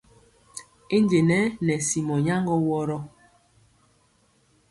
[0.95, 2.97] I njenɛ nɛ simɔ nyaŋgɔ wɔrɔ.